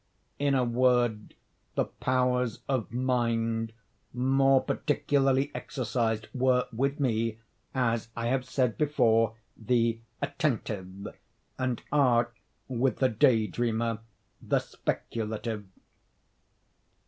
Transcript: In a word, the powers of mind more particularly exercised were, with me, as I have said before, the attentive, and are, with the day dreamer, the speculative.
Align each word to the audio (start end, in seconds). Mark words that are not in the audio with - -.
In 0.39 0.55
a 0.55 0.63
word, 0.63 1.35
the 1.75 1.85
powers 1.85 2.61
of 2.67 2.91
mind 2.91 3.71
more 4.15 4.59
particularly 4.59 5.51
exercised 5.53 6.27
were, 6.33 6.67
with 6.73 6.99
me, 6.99 7.37
as 7.75 8.07
I 8.15 8.25
have 8.25 8.43
said 8.43 8.79
before, 8.79 9.35
the 9.55 9.99
attentive, 10.19 11.09
and 11.59 11.83
are, 11.91 12.31
with 12.67 12.97
the 12.97 13.09
day 13.09 13.45
dreamer, 13.45 13.99
the 14.41 14.57
speculative. 14.57 15.67